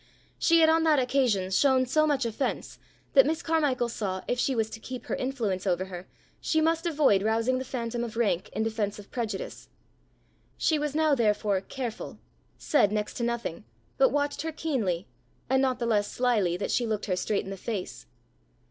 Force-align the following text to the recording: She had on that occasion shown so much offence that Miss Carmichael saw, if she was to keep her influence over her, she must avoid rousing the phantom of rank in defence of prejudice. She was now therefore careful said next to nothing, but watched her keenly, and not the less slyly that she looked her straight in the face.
She 0.39 0.61
had 0.61 0.69
on 0.69 0.81
that 0.85 0.97
occasion 0.97 1.51
shown 1.51 1.85
so 1.85 2.07
much 2.07 2.25
offence 2.25 2.79
that 3.13 3.23
Miss 3.27 3.43
Carmichael 3.43 3.87
saw, 3.87 4.23
if 4.27 4.39
she 4.39 4.55
was 4.55 4.67
to 4.71 4.79
keep 4.79 5.05
her 5.05 5.15
influence 5.15 5.67
over 5.67 5.85
her, 5.85 6.07
she 6.39 6.59
must 6.59 6.87
avoid 6.87 7.21
rousing 7.21 7.59
the 7.59 7.65
phantom 7.65 8.03
of 8.03 8.17
rank 8.17 8.49
in 8.53 8.63
defence 8.63 8.97
of 8.97 9.11
prejudice. 9.11 9.69
She 10.57 10.79
was 10.79 10.95
now 10.95 11.13
therefore 11.13 11.61
careful 11.61 12.17
said 12.57 12.91
next 12.91 13.13
to 13.17 13.23
nothing, 13.23 13.63
but 13.99 14.09
watched 14.09 14.41
her 14.41 14.51
keenly, 14.51 15.07
and 15.51 15.61
not 15.61 15.77
the 15.77 15.85
less 15.85 16.11
slyly 16.11 16.57
that 16.57 16.71
she 16.71 16.87
looked 16.87 17.05
her 17.05 17.15
straight 17.15 17.43
in 17.43 17.51
the 17.51 17.55
face. 17.55 18.07